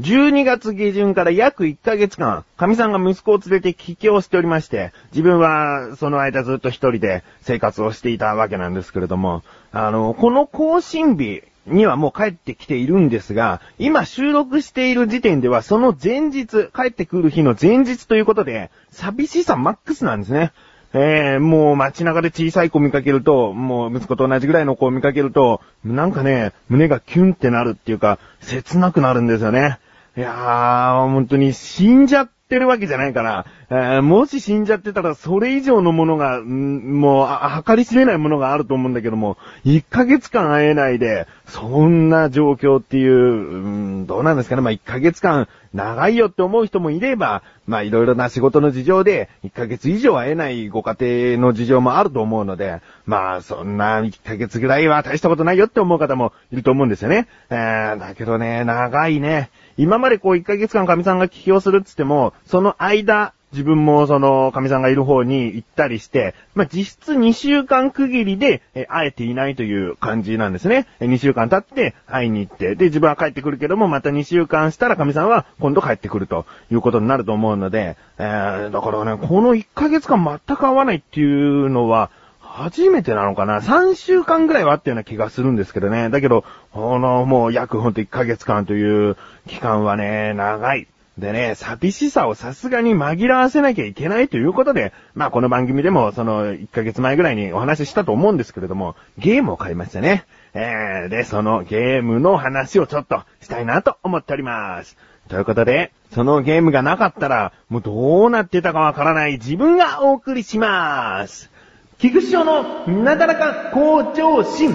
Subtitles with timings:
[0.00, 9.42] 12月下旬から約1ヶ月間、神さんが息子を連れて帰郷しておりまして、自分はその間ずっと一人で生活をしていたわけなんですけれども、
[9.72, 20.52] あの、この更新日にはもう帰ってきているんですが、今収録している時点ではその前日、帰ってくる日の前日ということで、寂しさマックスなんですね。
[20.94, 29.80] えー、もう街中で小さい子見かけると、もう息子と同じぐらいの子を見かけると、なんかね、胸がキュンってなるっていうか、切なくなるんですよね。
[30.16, 39.36] いやー、本当に死んじゃってるわけじゃないから、えー、もし死んじゃってたらそれ以上のものが、んもう、計り知れないものがあると思うんだけども、
[39.66, 44.62] 1ヶ月間会えないで、そんな状況っていう、うん、どうなんですかね。
[44.62, 57.28] まあ、1ヶ月間長いよって思う人もいれば、まあ、いろいろな仕事の事情で、1ヶ月以上会えないご家庭の事情もあると思うので、まあ、そんな1ヶ月ぐらいは大したことないよって思う方もいると思うんですよね。
[57.50, 59.50] えー、だけどね、長いね。
[59.78, 70.86] 今までこう1ヶ月間神さんが起業するって言っても、その間、自分もその、神さんがいる方に行ったりして、まあ、実質2週間区切りで、え、会えていないという感じなんですね。
[71.00, 82.10] 2週間経って会いに行って、で、自分は帰ってくるけども、また2週間したら神さんは今度帰ってくるということになると思うので、えー、だからね、この1ヶ月間全く会わないっていうのは、
[82.58, 86.10] 初めてなのかな ?3 週間ぐらいはあったような気がするんですけどね。
[86.10, 90.88] だけど、このもう約ほんと1ヶ月間という期間はね、長い。
[91.18, 100.24] でね、寂しさをさすがに紛らわせなきゃいけないということで、まあこの番組でもその1ヶ月前ぐらいにお話ししたと思うんですけれども、ゲームを買いましたね。
[100.54, 104.96] えー、で、そのゲームの話をちょっとしたいなと思っております。
[105.28, 111.50] ということで、そのゲームがなかったら、もうどうなってたかわからない自分がお送りします。
[111.98, 114.70] 菊師匠のなだらか向上心。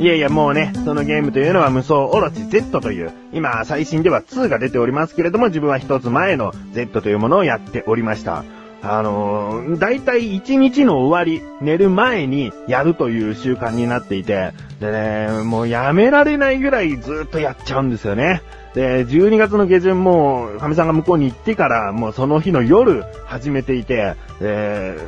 [0.00, 8.44] いやいや、もうね、そのゲームというのは無双オロチ Z という、今、最新では2が出ておりますけれども、自分は一つ前の Z というものをやっておりました。
[8.86, 18.42] あのー、だいたい一日の終わり、寝る前にやるという習慣になっていて、でね、もうやめられないぐらいずっとやっちゃうんですよね。
[18.74, 24.98] で、12月の下旬も、神さんが向こうに行ってから、もうその日の夜始めていて、え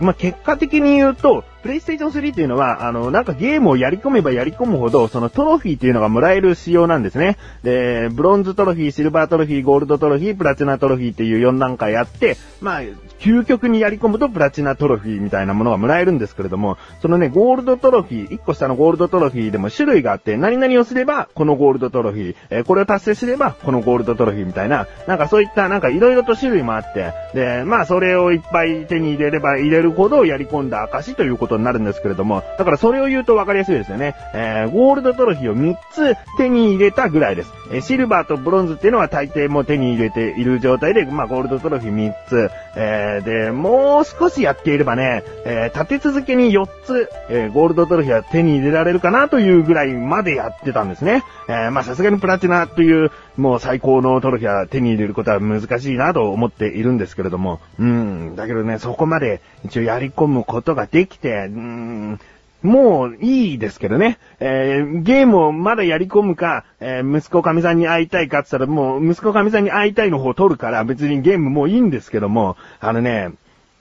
[0.00, 7.36] ー、まあ、結果的に言うと、プレイステーション3っていうのは、あの、なんかゲームをやり込めばやり込むほど、そのトロフィーっていうのがもらえる仕様なんですね。
[7.62, 12.80] で、ブロンズトロフィー、シルバートロフィー、ゴールドトロフィー、プラチナトロフィーっていう4段階あって、まあ、
[13.20, 34.14] 究極にやり込むとプラチナトロフィーみたいなものがもらえるんですけれども、そのね、ゴールドトロフィー、1個下のゴールドトロフィーでも種類があって、何々をすれば、このゴールドトロフィー、え、これを達成すれば、このゴールドトロフィーみたいな、なんかそういった、なんか色々と種類もあって、で、まあそれをいっぱい手に入れれば入れるほどやり込んだ証ということことになるんですけれども、だからそれを言うと分かりやすいですよね。
[34.32, 37.52] えー、ゴールドトロフィーを3つ手に入れたぐらいです。
[37.72, 51.22] え、シルバーとブロンズっていうのは大抵もう手に入れている状態で、まあゴールドトロフィー3つ、えー、で、もう少しやっていればね、えー、立て続けに4つ、えー、ゴールドトロフィーは手に入れられるかなというぐらいまでやってたんですね。
[51.48, 62.20] え、まあさすがにプラチナという、もう最高のトロフィーは手に入れることは難しいなと思っているんですけれども、うん、だけどね、そこまで一応やり込むことができて、うん、
[62.62, 64.18] もういいですけどね。
[64.38, 73.30] えー、ゲームをまだやり込むか、えー、息子神さんに会いたいかって言ったらもう息子神さんに会いたいの方を取るから別にゲームもういいんですけども、あのね、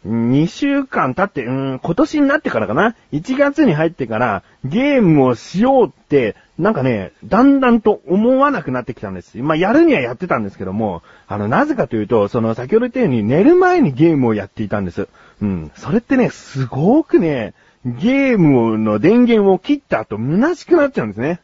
[0.08, 9.38] 2週間経って、うん、今年になってからかな ?1 月に入ってからゲームをしようって、なんかね、だんだんと思わなくなってきたんです。
[9.38, 15.08] まあ、やるにはやってたんですけども、あの、なぜかというと、その、先ほど言ったように寝る前にゲームをやっていたんです。
[15.42, 15.72] うん。
[15.76, 17.54] それってね、すごくね、
[17.86, 21.40] ゲームの電源を切った後、虚しくなっちゃうんですね。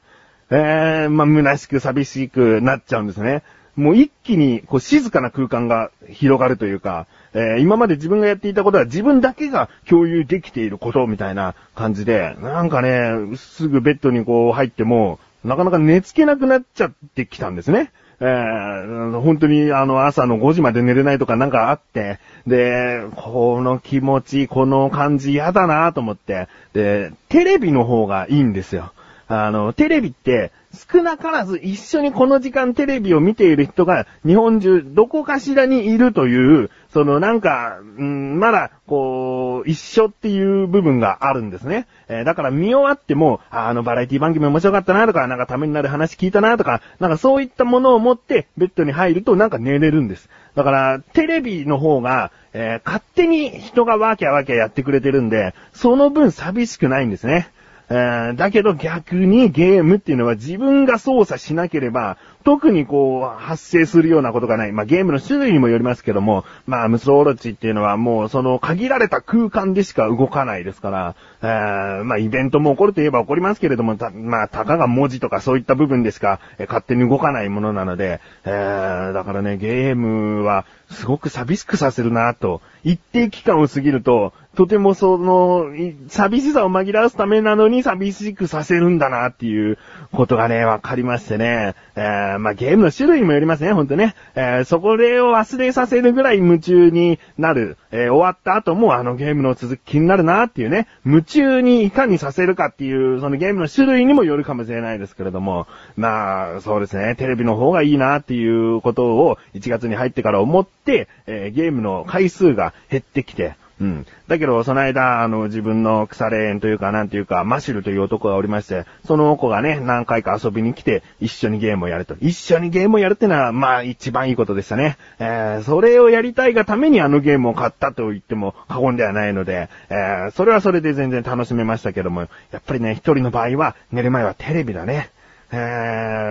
[0.50, 3.44] えー、まあ、虚しく寂しくなっちゃうんですね。
[3.78, 17.92] もう一気に、こう、静かな空間が広がるというか、えー、今まで自分がやっていたことは自分だけが共有できていることみたいな感じで、なんかね、すぐベッドにこう入っても、なかなか寝つけなくなっちゃってきたんですね。
[18.22, 28.94] えー、本当にあの朝の5時まで寝れないとかなんかあって、で、この気持ち、この感じ嫌だなと思って、で、テレビの方がいいんですよ。
[29.28, 41.88] あの、テレビって少なからず一緒にこの時間テレビを見ている人が日本中どこかしらにいるという、そのなんか、うん、まだ、こう、一緒っていう部分があるんですね。
[42.07, 50.30] えー、だから見終わっても、あのバラエティ番組面白かったなとか、なんかためになる話聞いたなとか、なんかそういったものを持ってベッドに入るとなんか寝れるんです。
[50.56, 57.51] だから、テレビの方が、えー、勝手に人がワーキャーワーキャーやってくれてるんで、その分寂しくないんですね。
[57.89, 64.71] えー、だけど逆にゲームっていうのは自分が操作しなければ、特にこう、発生するようなことがない。
[64.71, 85.65] まあ、ゲームの種類にもよりますけども、まあ、ムスオロチっていうのはもうその限られた空間でしか動かないですから、えー、まあ、イベントも起こるといえば起こりますけれども、たまあ、たかが文字とかそういった部分でしか、え、勝手に動かないものなので、えー、だからね、ゲームはすごく寂しくさせるなと、一定期間を過ぎると、とてもその、
[86.07, 89.77] 寂しさを紛らわすためなのに寂しくさせるんだなっていう
[90.13, 91.75] ことがね、わかりましてね。
[91.95, 94.16] えー、まあ、ゲームの種類もよりますね、ほんとね。
[94.36, 97.78] えー、そこでを忘れさせるぐらい夢中になる。
[97.92, 100.88] えー、終わった後もあのゲームの続き気になるなっていうね。
[101.06, 105.68] 夢中にいかにさせるかっていう、そのゲームの種類にもよるかもしれないですけれども。
[105.96, 107.16] まあ、そうですね。
[107.16, 114.06] テレビの方がいいなっていうことを1月に入ってから思って、えゲームの回数が減ってきて、うん。
[114.27, 122.16] だけど、その間、あの、自分の腐れ縁というか、なんていうか、マシルという男がおりまして、その子がね、何回か遊びに来て、一緒にゲームをやると。
[122.22, 124.98] 一緒にゲームをやるってのは、まあ、一番いいことでしたね。
[125.19, 135.10] えー、それをやりたいがためにあのゲームを買ったと言っても過言ではないので、えー、それはそれで全然楽しめましたけども、やっぱりね、一人の場合は、寝る前はテレビだね。
[135.51, 135.56] え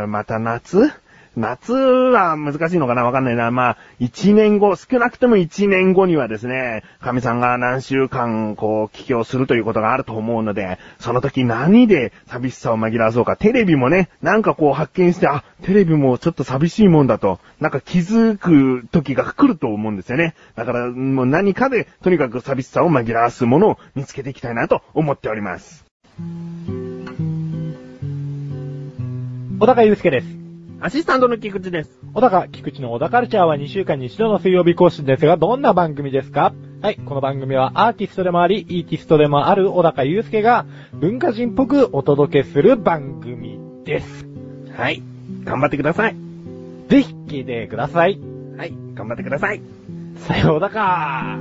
[0.05, 0.91] ー、また夏
[1.36, 3.50] 夏は難しいのかなわかんないな。
[3.50, 13.36] まあ、一年後、少なくとも一年後にはですね、神さんが何週間、こう、帰郷するということがあると思うので、その時何で寂しさを紛らわそうか。
[13.36, 20.34] テレビもね、なんかこう発見して、あ、テレビもちょっと寂しいもんだと、なんか気づく時が来ると思うんですよね。
[20.54, 25.84] だから、もう何かで、とにかく寂しさを紛らわすものを見つけていきたいなと思っております。
[29.58, 30.44] 小高祐介です。
[30.84, 31.98] アシスタントの菊池です。
[32.12, 36.52] 小高、菊池の小高カルチャーは2週間に一度の水曜日更新ですが、どんな番組ですか？
[36.82, 44.26] はい、この番組はアーティストでもあり、イーティストでもある小高祐介が文化人っぽくお届けする番組です。
[44.76, 45.02] はい、
[45.44, 46.16] 頑張ってください。
[46.90, 48.20] ぜひ聞いてください。
[48.58, 49.62] はい、頑張ってください。
[50.19, 51.38] さようだか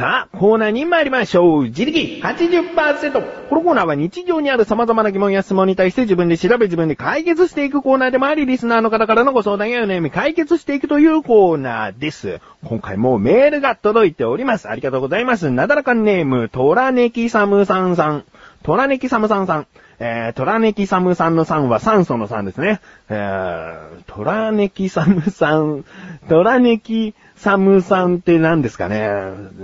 [0.00, 1.64] さあ、コーナーに参りましょう。
[1.64, 3.48] 自力80%。
[3.50, 12.40] このコーナーは日常にある様々な疑問や質問に対して自分で調べ自分で解決していくコーナーでもあり、リスナーの方からのご相談やお悩み解決していくというコーナーです。
[12.64, 14.70] 今回もメールが届いております。
[14.70, 15.50] ありがとうございます。
[15.50, 18.24] なだらかネーム、トラネキサムさんさん。
[18.62, 19.66] トラネキサムさんさん。
[20.02, 22.80] えー、トラネキサムさんの3は酸素の3ですね。
[23.10, 25.84] えー、トラネキサムさん、
[26.28, 29.08] トラネキサムさんって何ですかね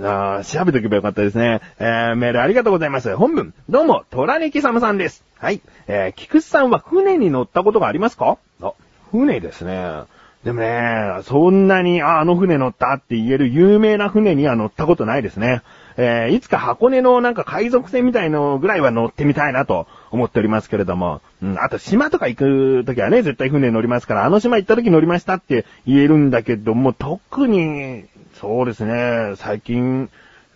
[0.03, 1.61] あ調べとけばよかったですね。
[1.79, 3.15] えー、メールありがとうございます。
[3.15, 5.23] 本文、どうも、トラネキサムさんです。
[5.39, 5.61] はい。
[5.87, 8.37] えー、菊池さんは船に乗ったことがありますか？
[8.61, 8.73] あ、
[9.11, 10.03] 船ですね。
[10.43, 15.61] でもね、そんなに、あ、あの船乗ったって言える有名な船には乗ったことないですね。
[15.97, 28.05] えー、いつか箱根のなんか海賊船みたいのぐらいは乗ってみたいなと思っておりますけれども、うん、あと島とか行くときはね、絶対船乗りますから、あの島行ったとき乗りましたって言えるんだけども、特に、
[28.39, 30.09] そうですね、最近、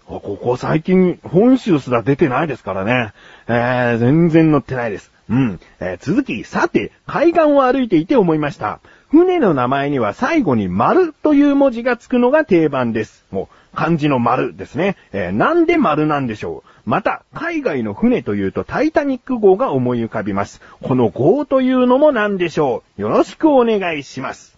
[0.05, 3.13] ここ最近、本州すら出てないですからね。
[3.47, 5.11] えー、全然乗ってないです。
[5.29, 5.59] うん。
[5.79, 8.81] えー、続き、さて、海岸を歩いていて思いました。
[9.11, 13.25] 船の名前には最後に丸という文字がつくのが定番です。
[13.29, 14.95] もう、漢字の丸ですね。
[15.11, 20.61] えー、なんで丸なんでしょうまた、海外の船というとタイタニック号が思い浮かびます。
[20.81, 24.57] この号というのも何でしょうよろしくお願いします。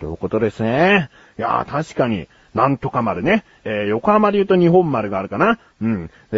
[0.00, 1.08] ということですね。
[1.38, 3.42] いやー、確かに、なんとか丸ね。
[3.64, 5.58] えー、横浜で言うと日本丸があるかな。
[5.80, 6.10] うん。
[6.30, 6.36] え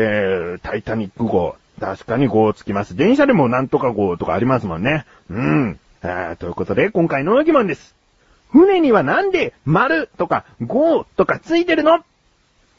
[0.57, 1.57] ー、タイタニック号。
[1.81, 2.95] 確かに号つきます。
[2.95, 5.05] 電車でもなんとか号とかありますもんね。
[5.29, 5.81] うん。
[6.03, 7.95] えー、ということで、今回の疑問です。
[8.51, 12.05] 船にはなんで丸とか号とかついてるの？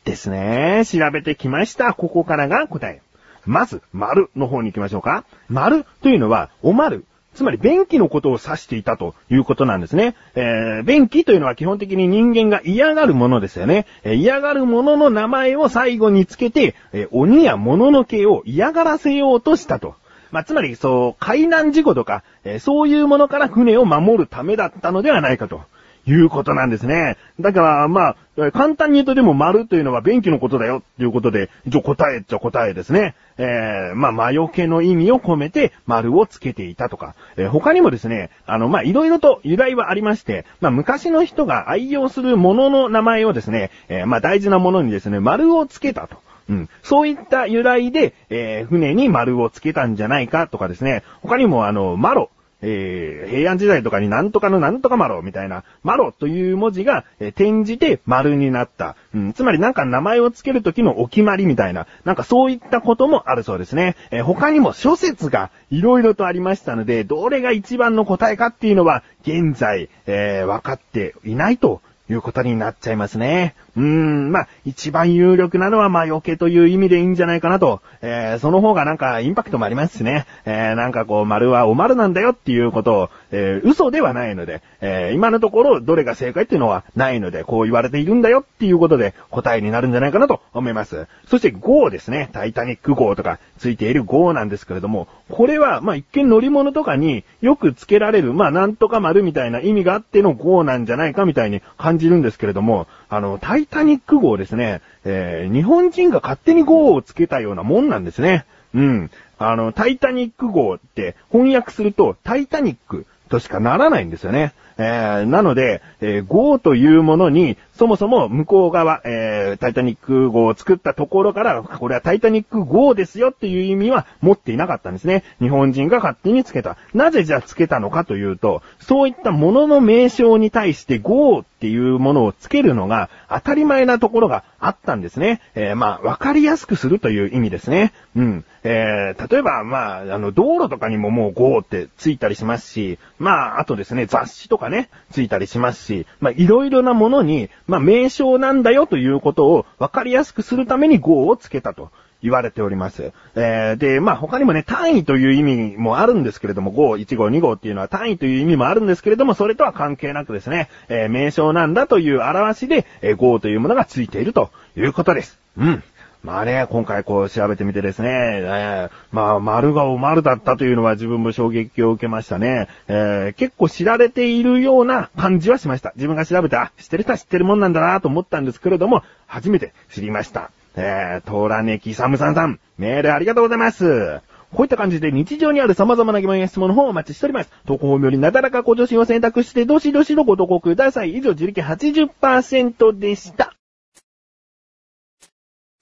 [0.06, 0.84] ですね。
[0.86, 1.94] 調べてきました。
[1.94, 3.02] ここからが答え。
[3.46, 5.26] まず、丸の方に行きましょうか。
[5.50, 7.06] 丸というのは、お丸。
[7.34, 10.16] つまり、便器のことを指していたということなんですね。
[10.36, 13.86] えー、便器というのは基本的に人間が嫌がるものですよね。
[14.04, 19.96] えー、嫌がるものの名前を最後につけて、えー、鬼や物の毛を嫌がらせようとしたと。
[20.32, 22.24] まあ、つまり、そう、海難事故とか、
[22.56, 25.62] え、そういうものから船を守るためだったのではないかと。
[26.08, 27.18] いうことなんですね。
[27.40, 33.16] だから、まあ、簡単に言うとでも丸というのは便器のことだよっていうことで、一応答えっちゃ答えですね。
[33.38, 46.18] えー、まあ、魔除けの意味を込めて丸をつけていたとか、えー他にもですね、あの、まあ、いろいろと由来はありまして、まあ、昔の人が愛用するものの名前をですね、えーまあ、大事なものにですね、丸をつけたと。
[46.50, 46.70] うん。
[46.84, 52.30] そういった由来で、えー船に丸をつけたんじゃないかとかですね、他にもあの、マロ。
[52.62, 58.96] えー平安時代とかになんとかのなんとかマロみたいな、マロという文字が、えー転じて丸になった。
[59.14, 63.96] うん、つまりなんか名前を付けるときのお決まりみたいな、なんかそういったこともあるそうですね。
[64.12, 73.56] えー他にも諸説がいろいろとありましたので、どれが一番の答えかっていうのは、現在、えー分かっていないということになっちゃいますね。
[73.76, 77.82] うーん、まあ、一番有力なのは魔除けという意味でいいんじゃないかなと。
[78.02, 80.26] えー、その方がなんかインパクトもありますしね。
[80.46, 91.08] えー、なんかこう、丸はお丸なんだよっていうことを、えー、嘘ではないので、えー、今のところどれが正解っていうのはないので、こう言われているんだよっていうことで答えになるんじゃないかなと思います。
[91.28, 92.30] そして GO ですね。
[92.32, 108.46] タイタニック号とかついている GO なんですけれども、これは、まあ、一見乗り物とかによく付けられる、まあ、なんとか丸みたいな意味があっての GO なんじゃないかみたいに感じじるんですけれども、あの、タイタニック号ですね、えー、日本人が勝手に号をつけたようなもんなんですね。
[108.74, 109.12] うん。
[109.38, 114.54] あの、タイタニック号って翻訳するとタイタニックとしかならないんですよね。
[114.78, 125.24] えー、なので、えー、号というものに、そもそも向こう側、えー、タイタニック号を作ったところから、これはタイタニック号ですよっていう意味は持っていなかったんですね。
[125.40, 126.78] 日本人が勝手につけた。
[126.94, 135.42] なぜじゃあつけたのかというと、そういったものの名称に対して号っていうものをつけるのが当たり前なところがあったんですね。
[135.56, 137.94] えー、まあ、わかりやすくするという意味ですね。
[138.16, 138.46] うん。
[138.64, 151.92] えー、例えば、まあ、あの、道路とかにももう号ってついたりしますし、まあ、あとですね、雑誌とかね、ついたりしますし、まあ、いろいろなものに、まあ、名称なんだよということを分かりやすくするために号をつけたと。
[152.24, 153.12] 言われております。
[153.36, 165.40] えー、で、まあ、他にもね、単位という意味もあるんですけれども、5、1号、2号っていうのは単位という意味もあるんですけれども、それとは関係なくですね、えー名称なんだという表しで、えー、5というものがついているということです。
[165.58, 165.84] うん。
[166.24, 172.68] まあね、今回こう調べてみてですね、えーまあ、丸がお丸だったというのは自分も衝撃を受けましたね。
[172.88, 175.94] えー結構知られているような感じはしました。
[175.96, 180.52] 自分が調べて、あ、知ってる人は知ってるもんなんだなと思ったんですけれども、初めて知りました。
[180.76, 184.22] えー、トラネキサムさんさん、メールありがとうございます。
[184.54, 187.52] こういった感じで日常にある様々な疑問や質問の方をお待ちしております。
[187.66, 191.16] 投稿フォームよりなだらかご助身を選択して、どしどしのご投稿ください。
[191.16, 193.57] 以上、自力80%でした。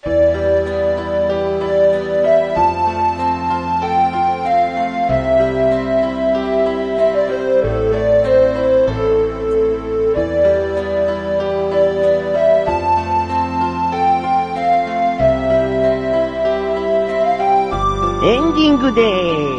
[0.08, 0.12] エン
[18.54, 19.56] ディングでー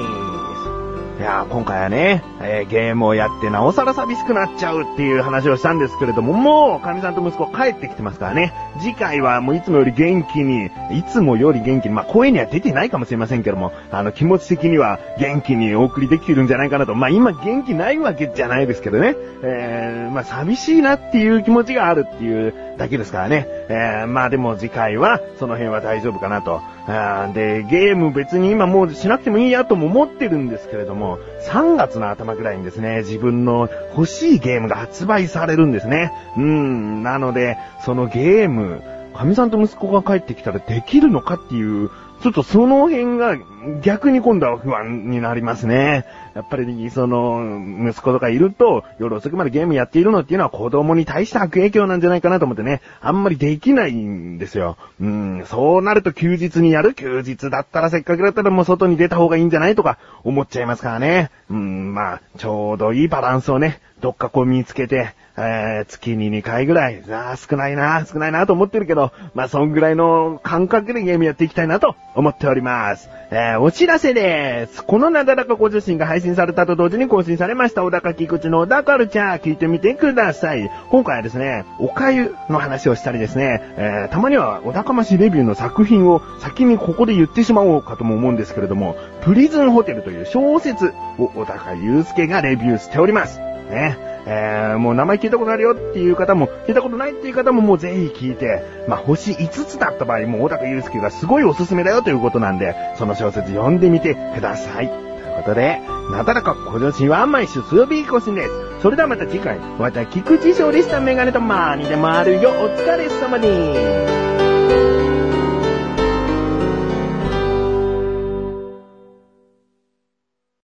[1.17, 1.21] す。
[1.21, 8.53] いやー今回はね、えーゲームをやってなおさら寂しくなっちゃうっていう話をしたんですけれども、もう、神さんと息子帰ってきてますからね。
[8.81, 16.95] 次回はもういつもより元気に、いつもより元気に、まあ声には出てないかもしれませんけども、あの気持ち的には元気にお送りできるんじゃないかなと。
[16.95, 19.15] まあ今元気ないわけじゃないですけどね。
[19.43, 23.47] えー、まあ寂しいなっていう気持ちがあるっていうだけですからね。
[23.69, 26.61] えー、まあでも次回はその辺は大丈夫かなと。
[26.89, 31.19] あで、ゲーム別に今もうしなくてもいいやとも思ってるんですけれども、
[31.49, 36.13] 3月の頭ぐらいにですね、自分の欲しいゲームが発売されるんですね。
[36.37, 38.66] うん、なので、そのゲーム、
[39.15, 41.91] 神さんと息子が帰ってきたらできるのかっていう、
[42.23, 43.37] ちょっとその辺が
[43.83, 46.05] 逆に今度は不安になりますね。
[46.35, 54.77] やっぱりその息子とかいると夜遅くまでゲームやっているのっていうのは子供に対して悪影響なんじゃないかなと思ってね、あんまりできないんですよ。
[55.01, 56.95] うん、そうなると休日にやる？
[56.95, 61.31] 休日だったらせっかくだったらもう外に出た方がいいんじゃないとか思っちゃいますからね。
[61.51, 73.09] うん、まあ、ちょうどいいバランスをね、どっかこう見つけて、えー、月に2回ぐらい、あー少ないな、少ないなと思ってるけど、まあ、そんぐらいの感覚でゲームやっていきたいなと思っております。
[73.57, 74.85] ー、お知らせです。
[74.85, 80.71] このなだらかご自身が配信されたと同時に更新されました、小高菊池の小高カルチャー、聞いてみてください。
[80.91, 93.39] 今回はですね、おかゆの話をしたりですね、えー、たまには小高ましレビューの作品を先にここで言ってしまおうかとも思うんですけれども、プリズンホテルという小説を小高祐介がレビューしております。
[93.39, 94.06] ね。
[94.27, 104.89] えー、もう名前聞いたことあるよっていう方も、聞いたことないっていう方ももうぜひ聞いて、まあ、星5つだった場合、もう小高祐介がすごいおすすめだよということなんで、その小説読んでみてください。
[104.89, 105.81] ということで、
[106.11, 108.51] なだらか今年は毎週水曜日更新です。
[108.83, 112.51] それではまた次回、また菊池勝利したメガネとマーニでもあるよ。
[112.51, 114.16] お疲れ様です。